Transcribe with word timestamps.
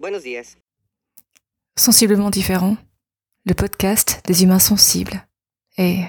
Buenos 0.00 0.22
días. 0.22 0.56
Sensiblement 1.76 2.30
différent, 2.30 2.78
le 3.44 3.52
podcast 3.52 4.22
des 4.24 4.42
humains 4.42 4.58
sensibles 4.58 5.26
et 5.76 6.04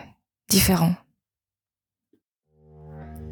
différent. 0.47 0.95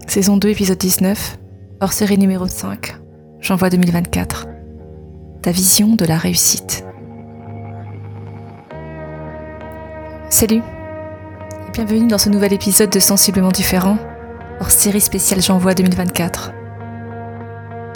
Saison 0.06 0.36
2, 0.36 0.50
épisode 0.50 0.78
19, 0.78 1.38
hors 1.80 1.94
série 1.94 2.18
numéro 2.18 2.46
5, 2.46 2.98
janvier 3.40 3.70
2024. 3.70 4.48
Ta 5.42 5.52
vision 5.52 5.96
de 5.96 6.04
la 6.04 6.18
réussite. 6.18 6.84
Salut 10.30 10.62
et 10.62 11.72
bienvenue 11.72 12.10
dans 12.10 12.18
ce 12.18 12.28
nouvel 12.28 12.52
épisode 12.52 12.90
de 12.90 13.00
Sensiblement 13.00 13.54
différent, 13.54 13.98
hors 14.60 14.72
série 14.72 15.00
spéciale 15.00 15.42
J'envoie 15.42 15.74
2024. 15.74 16.59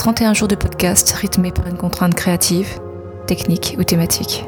31 0.04 0.34
jours 0.34 0.50
de 0.50 0.56
podcast 0.56 1.12
rythmés 1.12 1.54
par 1.54 1.66
une 1.66 1.78
contrainte 1.78 2.14
créative, 2.14 2.78
technique 3.26 3.78
ou 3.80 3.86
thématique. 3.86 4.44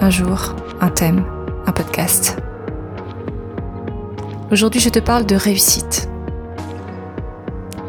Un 0.00 0.10
jour, 0.10 0.54
un 0.80 0.90
thème, 0.90 1.24
un 1.66 1.72
podcast. 1.72 2.36
Aujourd'hui, 4.52 4.80
je 4.80 4.88
te 4.88 5.00
parle 5.00 5.26
de 5.26 5.34
réussite. 5.34 6.08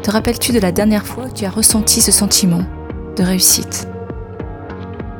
Te 0.02 0.10
rappelles-tu 0.10 0.50
de 0.50 0.58
la 0.58 0.72
dernière 0.72 1.06
fois 1.06 1.28
que 1.28 1.34
tu 1.34 1.44
as 1.44 1.50
ressenti 1.50 2.00
ce 2.00 2.10
sentiment 2.10 2.64
de 3.16 3.22
réussite? 3.22 3.86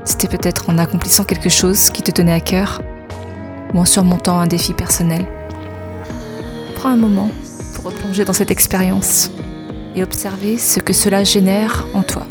C'était 0.05 0.27
peut-être 0.27 0.71
en 0.71 0.79
accomplissant 0.79 1.23
quelque 1.23 1.49
chose 1.49 1.91
qui 1.91 2.03
te 2.03 2.11
tenait 2.11 2.33
à 2.33 2.41
cœur 2.41 2.83
ou 3.73 3.79
en 3.79 3.85
surmontant 3.85 4.41
un 4.41 4.49
défi 4.49 4.73
personnel. 4.73 5.29
Prends 6.75 6.89
un 6.89 6.97
moment 6.97 7.31
pour 7.75 7.85
replonger 7.85 8.25
dans 8.25 8.33
cette 8.33 8.51
expérience 8.51 9.31
et 9.99 10.03
observer 10.03 10.59
ce 10.59 10.81
que 10.81 10.93
cela 10.93 11.25
génère 11.25 11.87
en 11.93 12.03
toi. 12.03 12.27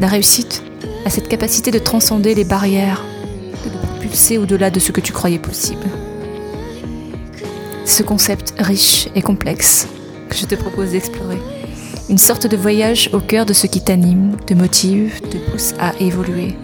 La 0.00 0.06
réussite 0.08 0.62
a 1.04 1.10
cette 1.10 1.28
capacité 1.28 1.70
de 1.70 1.78
transcender 1.78 2.34
les 2.34 2.44
barrières, 2.44 3.04
de 3.64 3.68
te 3.68 3.86
propulser 3.86 4.38
au-delà 4.38 4.70
de 4.70 4.80
ce 4.80 4.90
que 4.90 5.00
tu 5.00 5.12
croyais 5.12 5.38
possible. 5.38 5.86
Ce 7.84 8.02
concept 8.02 8.54
riche 8.58 9.08
et 9.14 9.22
complexe 9.22 9.86
que 10.28 10.36
je 10.36 10.46
te 10.46 10.54
propose 10.54 10.92
d'explorer. 10.92 11.38
Une 12.08 12.18
sorte 12.18 12.46
de 12.46 12.56
voyage 12.56 13.10
au 13.12 13.20
cœur 13.20 13.46
de 13.46 13.52
ce 13.52 13.66
qui 13.66 13.82
t'anime, 13.82 14.36
te 14.46 14.54
motive, 14.54 15.20
te 15.20 15.36
pousse 15.36 15.74
à 15.78 15.92
évoluer. 16.00 16.56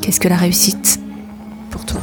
Qu'est-ce 0.00 0.20
que 0.20 0.28
la 0.28 0.36
réussite 0.36 1.00
pour 1.70 1.84
toi? 1.84 2.00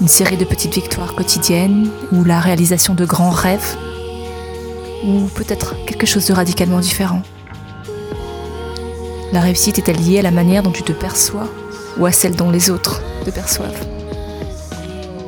Une 0.00 0.08
série 0.08 0.36
de 0.36 0.44
petites 0.44 0.74
victoires 0.74 1.14
quotidiennes, 1.14 1.90
ou 2.12 2.24
la 2.24 2.40
réalisation 2.40 2.94
de 2.94 3.04
grands 3.04 3.30
rêves, 3.30 3.76
ou 5.04 5.26
peut-être 5.34 5.74
quelque 5.84 6.06
chose 6.06 6.26
de 6.26 6.32
radicalement 6.32 6.80
différent. 6.80 7.22
La 9.32 9.40
réussite 9.40 9.78
est-elle 9.78 10.02
liée 10.02 10.18
à 10.18 10.22
la 10.22 10.30
manière 10.30 10.62
dont 10.62 10.72
tu 10.72 10.82
te 10.82 10.92
perçois 10.92 11.48
ou 11.98 12.06
à 12.06 12.12
celle 12.12 12.34
dont 12.34 12.50
les 12.50 12.70
autres 12.70 13.02
te 13.24 13.30
perçoivent? 13.30 13.86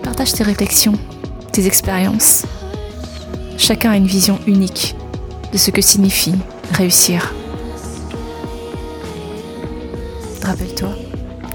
Partage 0.02 0.32
tes 0.32 0.42
réflexions, 0.42 0.94
tes 1.52 1.66
expériences. 1.66 2.44
Chacun 3.58 3.90
a 3.90 3.96
une 3.96 4.06
vision 4.06 4.38
unique 4.46 4.96
de 5.52 5.58
ce 5.58 5.70
que 5.70 5.82
signifie 5.82 6.34
réussir. 6.72 7.32
Rappelle-toi, 10.42 10.94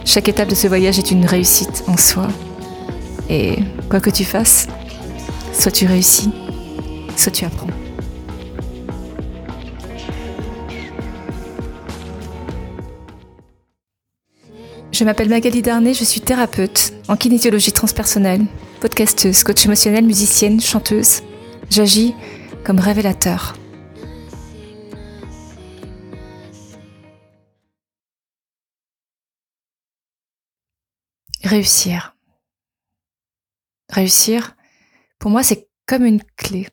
chaque 0.06 0.30
étape 0.30 0.48
de 0.48 0.56
ce 0.56 0.68
voyage 0.68 1.00
est 1.00 1.12
une 1.12 1.26
réussite 1.26 1.84
en 1.88 1.98
soi 1.98 2.28
et 3.30 3.58
quoi 3.89 4.00
que 4.00 4.09
tu 4.09 4.23
fasses, 4.23 4.67
soit 5.53 5.72
tu 5.72 5.86
réussis, 5.86 6.31
soit 7.16 7.31
tu 7.31 7.45
apprends. 7.45 7.67
Je 14.92 15.03
m'appelle 15.03 15.30
Magali 15.30 15.61
Darnay, 15.61 15.94
je 15.94 16.03
suis 16.03 16.22
thérapeute 16.22 16.92
en 17.08 17.16
kinésiologie 17.16 17.72
transpersonnelle, 17.72 18.45
podcasteuse, 18.81 19.43
coach 19.43 19.66
émotionnelle, 19.66 20.05
musicienne, 20.05 20.60
chanteuse. 20.60 21.21
J'agis 21.70 22.16
comme 22.64 22.80
révélateur. 22.80 23.55
Réussir. 31.43 32.17
Réussir, 33.89 34.55
pour 35.20 35.31
moi, 35.31 35.43
c'est 35.43 35.70
comme 35.86 36.05
une 36.05 36.23
clé. 36.36 36.67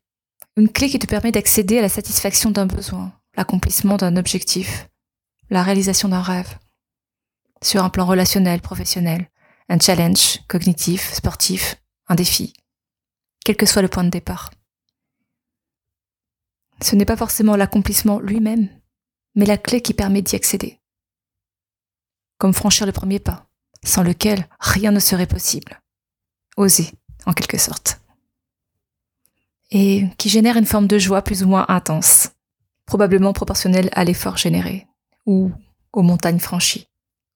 Une 0.56 0.68
clé 0.68 0.88
qui 0.88 0.98
te 0.98 1.06
permet 1.06 1.32
d'accéder 1.32 1.78
à 1.78 1.82
la 1.82 1.88
satisfaction 1.88 2.50
d'un 2.50 2.66
besoin, 2.66 3.12
l'accomplissement 3.36 3.96
d'un 3.96 4.16
objectif, 4.16 4.88
la 5.50 5.62
réalisation 5.62 6.08
d'un 6.08 6.22
rêve. 6.22 6.58
Sur 7.62 7.84
un 7.84 7.90
plan 7.90 8.06
relationnel, 8.06 8.60
professionnel, 8.60 9.30
un 9.68 9.78
challenge 9.78 10.40
cognitif, 10.48 11.12
sportif, 11.12 11.76
un 12.08 12.14
défi, 12.14 12.52
quel 13.44 13.56
que 13.56 13.66
soit 13.66 13.82
le 13.82 13.88
point 13.88 14.04
de 14.04 14.10
départ. 14.10 14.50
Ce 16.82 16.96
n'est 16.96 17.04
pas 17.04 17.16
forcément 17.16 17.56
l'accomplissement 17.56 18.20
lui-même, 18.20 18.68
mais 19.34 19.46
la 19.46 19.56
clé 19.56 19.80
qui 19.80 19.94
permet 19.94 20.22
d'y 20.22 20.36
accéder. 20.36 20.80
Comme 22.38 22.52
franchir 22.52 22.86
le 22.86 22.92
premier 22.92 23.20
pas, 23.20 23.46
sans 23.84 24.02
lequel 24.02 24.48
rien 24.58 24.90
ne 24.90 25.00
serait 25.00 25.26
possible. 25.26 25.80
Oser, 26.56 26.92
en 27.26 27.32
quelque 27.32 27.58
sorte. 27.58 28.00
Et 29.70 30.04
qui 30.18 30.28
génère 30.28 30.56
une 30.56 30.66
forme 30.66 30.86
de 30.86 30.98
joie 30.98 31.22
plus 31.22 31.42
ou 31.42 31.48
moins 31.48 31.66
intense, 31.68 32.30
probablement 32.86 33.32
proportionnelle 33.32 33.88
à 33.92 34.04
l'effort 34.04 34.36
généré, 34.36 34.86
ou 35.26 35.50
aux 35.92 36.02
montagnes 36.02 36.38
franchies, 36.38 36.88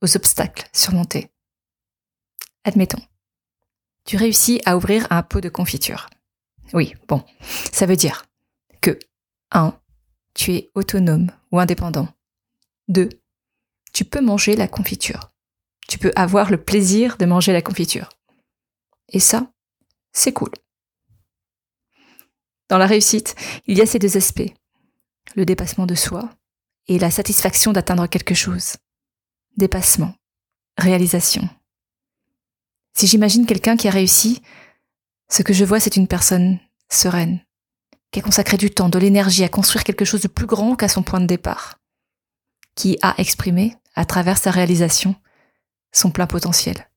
aux 0.03 0.17
obstacles 0.17 0.69
surmontés. 0.73 1.31
Admettons, 2.65 3.03
tu 4.05 4.17
réussis 4.17 4.61
à 4.65 4.77
ouvrir 4.77 5.07
un 5.11 5.23
pot 5.23 5.41
de 5.41 5.49
confiture. 5.49 6.09
Oui, 6.73 6.95
bon, 7.09 7.25
ça 7.73 7.87
veut 7.87 7.97
dire 7.97 8.27
que 8.81 8.99
1. 9.53 9.79
Tu 10.35 10.55
es 10.55 10.71
autonome 10.75 11.31
ou 11.51 11.59
indépendant. 11.59 12.09
2. 12.89 13.09
Tu 13.93 14.05
peux 14.05 14.21
manger 14.21 14.55
la 14.55 14.69
confiture. 14.69 15.31
Tu 15.89 15.99
peux 15.99 16.13
avoir 16.15 16.51
le 16.51 16.63
plaisir 16.63 17.17
de 17.17 17.27
manger 17.27 17.53
la 17.53 17.63
confiture. 17.63 18.11
Et 19.09 19.21
ça, 19.21 19.51
c'est 20.13 20.33
cool. 20.33 20.51
Dans 22.69 22.79
la 22.79 22.87
réussite, 22.87 23.35
il 23.67 23.79
y 23.79 23.81
a 23.81 23.87
ces 23.87 23.99
deux 23.99 24.17
aspects. 24.17 24.53
Le 25.35 25.45
dépassement 25.45 25.87
de 25.87 25.95
soi 25.95 26.31
et 26.87 26.99
la 26.99 27.11
satisfaction 27.11 27.73
d'atteindre 27.73 28.07
quelque 28.07 28.35
chose. 28.35 28.77
Dépassement, 29.57 30.15
réalisation. 30.77 31.49
Si 32.95 33.07
j'imagine 33.07 33.47
quelqu'un 33.47 33.77
qui 33.77 33.89
a 33.89 33.93
réussi, 33.93 34.43
ce 35.29 35.43
que 35.43 35.53
je 35.53 35.65
vois, 35.65 35.81
c'est 35.81 35.97
une 35.97 36.09
personne 36.09 36.59
sereine, 36.91 37.41
qui 38.11 38.21
a 38.21 38.23
consacré 38.23 38.57
du 38.57 38.71
temps, 38.71 38.89
de 38.89 38.99
l'énergie 38.99 39.45
à 39.45 39.49
construire 39.49 39.85
quelque 39.85 40.05
chose 40.05 40.23
de 40.23 40.29
plus 40.29 40.47
grand 40.47 40.77
qu'à 40.77 40.89
son 40.89 41.03
point 41.03 41.21
de 41.21 41.27
départ, 41.27 41.79
qui 42.75 42.99
a 43.03 43.15
exprimé, 43.19 43.77
à 43.95 44.05
travers 44.05 44.39
sa 44.39 44.51
réalisation, 44.51 45.15
son 45.93 46.11
plein 46.11 46.27
potentiel, 46.27 46.89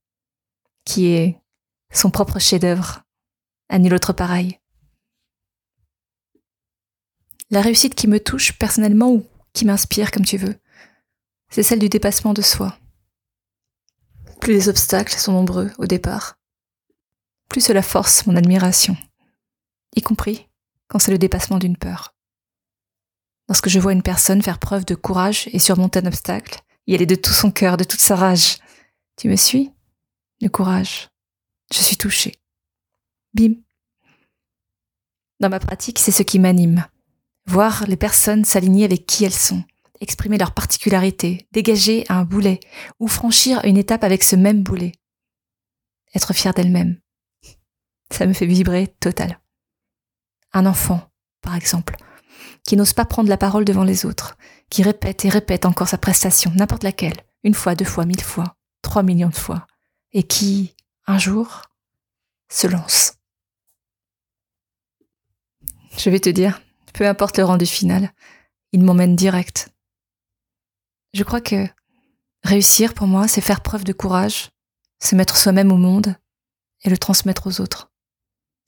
qui 0.85 1.07
est 1.07 1.40
son 1.91 2.11
propre 2.11 2.39
chef-d'œuvre, 2.39 3.03
à 3.69 3.79
nul 3.79 3.93
autre 3.93 4.13
pareil. 4.13 4.59
La 7.49 7.61
réussite 7.61 7.95
qui 7.95 8.07
me 8.07 8.19
touche 8.19 8.57
personnellement 8.57 9.11
ou 9.11 9.25
qui 9.53 9.65
m'inspire 9.65 10.11
comme 10.11 10.25
tu 10.25 10.37
veux, 10.37 10.55
c'est 11.49 11.63
celle 11.63 11.79
du 11.79 11.89
dépassement 11.89 12.33
de 12.33 12.41
soi. 12.41 12.77
Plus 14.39 14.53
les 14.53 14.69
obstacles 14.69 15.13
sont 15.13 15.33
nombreux 15.33 15.71
au 15.77 15.85
départ, 15.85 16.39
plus 17.49 17.61
cela 17.61 17.81
force 17.81 18.25
mon 18.25 18.35
admiration, 18.35 18.95
y 19.95 20.01
compris 20.01 20.47
quand 20.87 20.99
c'est 20.99 21.11
le 21.11 21.17
dépassement 21.17 21.57
d'une 21.57 21.77
peur. 21.77 22.15
Lorsque 23.49 23.67
je 23.67 23.79
vois 23.79 23.91
une 23.91 24.01
personne 24.01 24.41
faire 24.41 24.59
preuve 24.59 24.85
de 24.85 24.95
courage 24.95 25.49
et 25.51 25.59
surmonter 25.59 25.99
un 25.99 26.05
obstacle, 26.05 26.61
y 26.87 26.95
aller 26.95 27.05
de 27.05 27.15
tout 27.15 27.33
son 27.33 27.51
cœur, 27.51 27.75
de 27.75 27.83
toute 27.83 27.99
sa 27.99 28.15
rage. 28.15 28.57
Tu 29.17 29.27
me 29.27 29.35
suis? 29.35 29.71
Le 30.41 30.47
courage. 30.47 31.10
Je 31.71 31.81
suis 31.81 31.97
touchée. 31.97 32.35
Bim. 33.33 33.53
Dans 35.39 35.49
ma 35.49 35.59
pratique, 35.59 35.99
c'est 35.99 36.11
ce 36.11 36.23
qui 36.23 36.37
m'anime. 36.37 36.85
Voir 37.45 37.85
les 37.87 37.97
personnes 37.97 38.45
s'aligner 38.45 38.85
avec 38.85 39.05
qui 39.05 39.23
elles 39.23 39.33
sont, 39.33 39.63
exprimer 39.99 40.37
leurs 40.37 40.53
particularités, 40.53 41.47
dégager 41.51 42.05
un 42.09 42.23
boulet 42.23 42.59
ou 42.99 43.07
franchir 43.07 43.63
une 43.63 43.77
étape 43.77 44.03
avec 44.03 44.23
ce 44.23 44.35
même 44.35 44.63
boulet. 44.63 44.91
Être 46.13 46.33
fière 46.33 46.53
d'elle-même. 46.53 46.99
Ça 48.11 48.25
me 48.25 48.33
fait 48.33 48.45
vibrer 48.45 48.87
total. 48.99 49.39
Un 50.53 50.65
enfant, 50.65 51.09
par 51.41 51.55
exemple, 51.55 51.95
qui 52.67 52.75
n'ose 52.75 52.93
pas 52.93 53.05
prendre 53.05 53.29
la 53.29 53.37
parole 53.37 53.63
devant 53.63 53.85
les 53.85 54.05
autres, 54.05 54.37
qui 54.69 54.83
répète 54.83 55.23
et 55.25 55.29
répète 55.29 55.65
encore 55.65 55.87
sa 55.87 55.97
prestation, 55.97 56.51
n'importe 56.55 56.83
laquelle, 56.83 57.17
une 57.43 57.53
fois, 57.53 57.75
deux 57.75 57.85
fois, 57.85 58.05
mille 58.05 58.21
fois, 58.21 58.57
trois 58.81 59.03
millions 59.03 59.29
de 59.29 59.35
fois, 59.35 59.65
et 60.11 60.23
qui, 60.23 60.75
un 61.07 61.17
jour, 61.17 61.63
se 62.49 62.67
lance. 62.67 63.13
Je 65.97 66.09
vais 66.09 66.19
te 66.19 66.29
dire, 66.29 66.61
peu 66.93 67.07
importe 67.07 67.37
le 67.37 67.45
rendu 67.45 67.65
final, 67.65 68.13
il 68.71 68.83
m'emmène 68.83 69.15
direct 69.15 69.69
Je 71.13 71.23
crois 71.23 71.41
que 71.41 71.67
réussir 72.43 72.93
pour 72.93 73.07
moi, 73.07 73.27
c'est 73.27 73.41
faire 73.41 73.61
preuve 73.61 73.83
de 73.83 73.93
courage, 73.93 74.49
se 75.01 75.15
mettre 75.15 75.37
soi-même 75.37 75.71
au 75.71 75.77
monde 75.77 76.15
et 76.83 76.89
le 76.89 76.97
transmettre 76.97 77.47
aux 77.47 77.61
autres. 77.61 77.91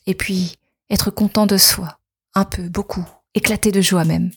Et 0.06 0.15
puis, 0.15 0.57
être 0.89 1.12
content 1.12 1.45
de 1.45 1.57
soi, 1.57 2.00
un 2.33 2.45
peu, 2.45 2.68
beaucoup, 2.69 3.06
éclater 3.33 3.71
de 3.71 3.81
joie 3.81 4.06
même. 4.06 4.31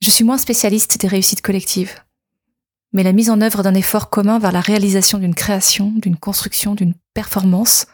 Je 0.00 0.10
suis 0.10 0.24
moins 0.24 0.38
spécialiste 0.38 1.00
des 1.00 1.08
réussites 1.08 1.42
collectives, 1.42 1.94
mais 2.96 3.02
la 3.02 3.12
mise 3.12 3.28
en 3.28 3.42
œuvre 3.42 3.62
d'un 3.62 3.74
effort 3.74 4.08
commun 4.08 4.38
vers 4.38 4.52
la 4.52 4.62
réalisation 4.62 5.18
d'une 5.18 5.34
création, 5.34 5.90
d'une 5.90 6.16
construction, 6.16 6.74
d'une 6.74 6.94
performance, 7.12 7.86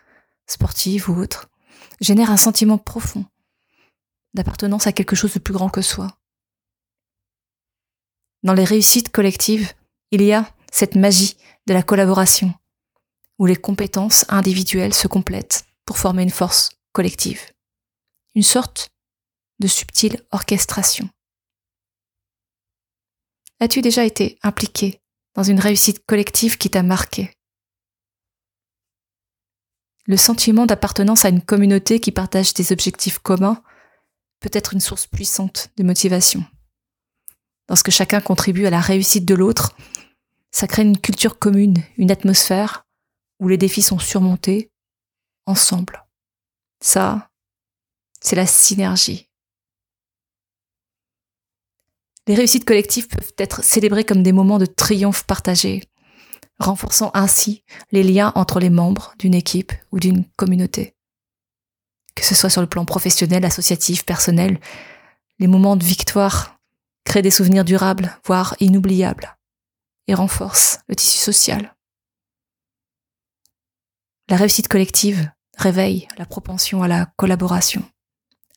sportive 0.47 1.11
ou 1.11 1.21
autre, 1.21 1.51
génère 2.01 2.31
un 2.31 2.37
sentiment 2.37 2.79
profond 2.79 3.25
d'appartenance 4.33 4.87
à 4.87 4.93
quelque 4.93 5.17
chose 5.17 5.35
de 5.35 5.41
plus 5.41 5.53
grand 5.53 5.71
que 5.71 5.83
soi. 5.83 6.07
Dans 8.45 8.55
les 8.55 8.63
réussites 8.63 9.11
collectives, 9.11 9.73
il 10.13 10.23
y 10.23 10.33
a 10.33 10.49
cette 10.71 10.95
magie 10.95 11.37
de 11.67 11.75
la 11.75 11.83
collaboration, 11.83 12.55
où 13.41 13.47
les 13.47 13.57
compétences 13.57 14.25
individuelles 14.29 14.95
se 14.95 15.09
complètent 15.09 15.65
pour 15.85 15.99
former 15.99 16.23
une 16.23 16.31
force 16.31 16.71
collective, 16.93 17.41
une 18.37 18.45
sorte 18.45 18.91
de 19.59 19.67
subtile 19.67 20.23
orchestration. 20.31 21.11
As-tu 23.63 23.81
déjà 23.81 24.05
été 24.05 24.41
impliqué 24.43 25.01
dans 25.37 25.45
une 25.45 25.61
réussite 25.61 26.05
collective 26.05 26.59
qui 26.59 26.69
t'a 26.69 26.83
marqué? 26.83 27.31
Le 30.05 30.17
sentiment 30.17 30.67
d'appartenance 30.67 31.25
à 31.25 31.29
une 31.29 31.41
communauté 31.41 32.01
qui 32.01 32.11
partage 32.11 32.55
des 32.55 32.73
objectifs 32.73 33.21
communs 33.21 33.63
peut 34.41 34.51
être 34.53 34.75
une 34.75 34.81
source 34.81 35.07
puissante 35.07 35.71
de 35.77 35.85
motivation. 35.85 36.45
Lorsque 37.69 37.93
chacun 37.93 38.21
contribue 38.21 38.67
à 38.67 38.71
la 38.71 38.81
réussite 38.81 39.27
de 39.27 39.37
l'autre, 39.37 39.77
ça 40.51 40.67
crée 40.67 40.83
une 40.83 40.99
culture 40.99 41.39
commune, 41.39 41.85
une 41.99 42.11
atmosphère 42.11 42.85
où 43.39 43.47
les 43.47 43.59
défis 43.59 43.83
sont 43.83 44.01
surmontés 44.01 44.73
ensemble. 45.47 46.05
Ça, 46.81 47.31
c'est 48.21 48.35
la 48.35 48.47
synergie. 48.47 49.29
Les 52.29 52.35
réussites 52.35 52.65
collectives 52.65 53.09
peuvent 53.09 53.33
être 53.39 53.65
célébrées 53.65 54.05
comme 54.05 54.23
des 54.23 54.33
moments 54.33 54.59
de 54.59 54.67
triomphe 54.67 55.25
partagés, 55.25 55.83
renforçant 56.59 57.11
ainsi 57.15 57.65
les 57.91 58.05
liens 58.05 58.33
entre 58.37 58.61
les 58.61 58.71
membres 58.71 59.15
d'une 59.19 59.35
équipe 59.35 59.73
ou 59.91 59.99
d'une 59.99 60.25
communauté. 60.37 60.95
Que 62.15 62.25
ce 62.25 62.35
soit 62.35 62.51
sur 62.51 62.61
le 62.61 62.69
plan 62.69 62.85
professionnel, 62.85 63.45
associatif, 63.45 64.05
personnel, 64.05 64.61
les 65.39 65.47
moments 65.47 65.77
de 65.77 65.85
victoire 65.85 66.61
créent 67.05 67.23
des 67.23 67.31
souvenirs 67.31 67.65
durables, 67.65 68.17
voire 68.25 68.55
inoubliables, 68.61 69.37
et 70.07 70.15
renforcent 70.15 70.81
le 70.89 70.95
tissu 70.95 71.19
social. 71.19 71.75
La 74.29 74.37
réussite 74.37 74.69
collective 74.69 75.31
réveille 75.59 76.07
la 76.17 76.27
propension 76.27 76.83
à 76.83 76.89
la 76.89 77.07
collaboration, 77.17 77.83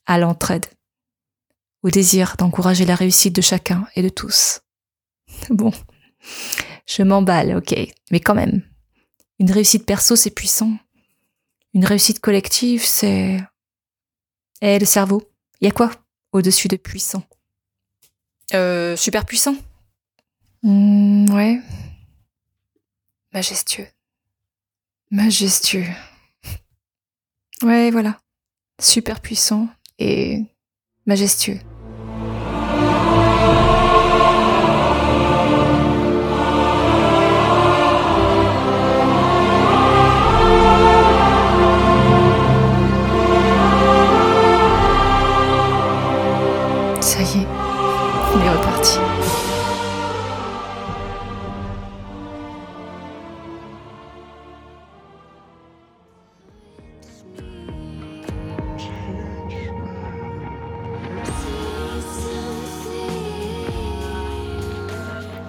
à 0.06 0.18
l'entraide, 0.18 0.66
au 1.86 1.90
désir 1.90 2.34
d'encourager 2.36 2.84
la 2.84 2.96
réussite 2.96 3.36
de 3.36 3.40
chacun 3.40 3.86
et 3.94 4.02
de 4.02 4.08
tous. 4.08 4.60
Bon, 5.50 5.70
je 6.86 7.02
m'emballe, 7.02 7.56
ok, 7.56 7.74
mais 8.10 8.18
quand 8.18 8.34
même. 8.34 8.62
Une 9.38 9.52
réussite 9.52 9.86
perso, 9.86 10.16
c'est 10.16 10.30
puissant. 10.30 10.72
Une 11.74 11.84
réussite 11.84 12.18
collective, 12.18 12.84
c'est... 12.84 13.38
Eh, 14.62 14.78
le 14.80 14.86
cerveau, 14.86 15.30
il 15.60 15.66
y 15.66 15.68
a 15.68 15.72
quoi 15.72 15.92
au-dessus 16.32 16.66
de 16.66 16.76
puissant? 16.76 17.22
Euh, 18.54 18.96
super 18.96 19.24
puissant 19.24 19.54
mmh, 20.64 21.32
Ouais. 21.32 21.60
Majestueux. 23.32 23.86
Majestueux. 25.12 25.86
Ouais, 27.62 27.92
voilà. 27.92 28.18
Super 28.80 29.20
puissant 29.20 29.68
et 29.98 30.42
majestueux. 31.06 31.60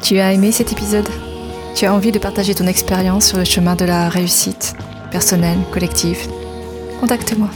Tu 0.07 0.19
as 0.19 0.31
aimé 0.31 0.53
cet 0.53 0.71
épisode? 0.71 1.09
Tu 1.75 1.85
as 1.85 1.93
envie 1.93 2.13
de 2.13 2.17
partager 2.17 2.55
ton 2.55 2.65
expérience 2.65 3.25
sur 3.25 3.37
le 3.37 3.43
chemin 3.43 3.75
de 3.75 3.83
la 3.83 4.07
réussite, 4.07 4.73
personnelle, 5.11 5.57
collective? 5.73 6.29
Contacte-moi. 7.01 7.49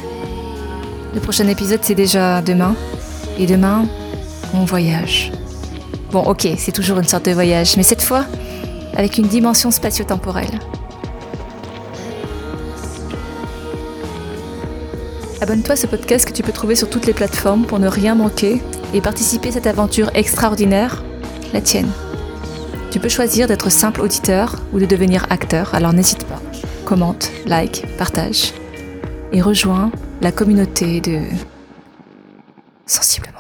Le 1.14 1.22
prochain 1.22 1.48
épisode, 1.48 1.80
c'est 1.82 1.96
déjà 1.96 2.42
demain. 2.42 2.76
Et 3.40 3.46
demain, 3.46 3.86
on 4.54 4.66
voyage. 4.66 5.32
Bon, 6.12 6.24
ok, 6.24 6.46
c'est 6.58 6.74
toujours 6.74 7.00
une 7.00 7.08
sorte 7.08 7.24
de 7.24 7.32
voyage, 7.32 7.78
mais 7.78 7.84
cette 7.84 8.02
fois, 8.02 8.26
avec 8.98 9.18
une 9.18 9.28
dimension 9.28 9.72
spatio-temporelle. 9.72 10.60
Abonne-toi 15.40 15.72
à 15.72 15.78
ce 15.78 15.88
podcast 15.88 16.28
que 16.28 16.34
tu 16.34 16.44
peux 16.44 16.52
trouver 16.52 16.76
sur 16.76 16.90
toutes 16.90 17.06
les 17.06 17.14
plateformes 17.14 17.64
pour 17.64 17.80
ne 17.80 17.88
rien 17.88 18.14
manquer 18.14 18.62
et 18.94 19.00
participer 19.00 19.48
à 19.48 19.52
cette 19.54 19.68
aventure 19.68 20.12
extraordinaire, 20.16 21.02
la 21.54 21.62
tienne. 21.62 21.88
Tu 22.92 23.00
peux 23.00 23.10
choisir 23.10 23.48
d'être 23.48 23.72
simple 23.72 24.02
auditeur 24.02 24.58
ou 24.74 24.80
de 24.80 24.86
devenir 24.86 25.26
acteur, 25.30 25.74
alors 25.74 25.94
n'hésite 25.94 26.26
pas. 26.26 26.42
Commente, 26.86 27.32
like, 27.46 27.86
partage 27.98 28.54
et 29.32 29.42
rejoins 29.42 29.92
la 30.22 30.32
communauté 30.32 31.00
de 31.00 31.22
sensibles. 32.86 33.32